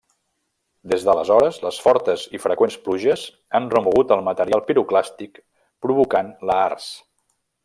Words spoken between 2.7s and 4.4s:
pluges han remogut el